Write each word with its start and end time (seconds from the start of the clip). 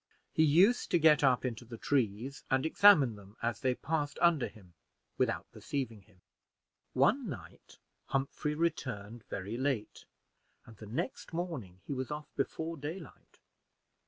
He 0.33 0.41
used 0.43 0.89
to 0.89 0.97
get 0.97 1.23
up 1.23 1.45
into 1.45 1.63
the 1.63 1.77
trees, 1.77 2.43
and 2.49 2.65
examine 2.65 3.17
them 3.17 3.35
as 3.43 3.59
they 3.59 3.75
passed 3.75 4.17
under 4.19 4.47
him 4.47 4.73
without 5.19 5.51
perceiving 5.51 6.01
him. 6.01 6.21
One 6.93 7.29
night 7.29 7.77
Humphrey 8.07 8.55
returned 8.55 9.23
very 9.29 9.57
late, 9.57 10.05
and 10.65 10.75
the 10.77 10.87
next 10.87 11.33
morning 11.33 11.81
he 11.85 11.93
was 11.93 12.09
off 12.09 12.33
before 12.35 12.77
daylight. 12.77 13.37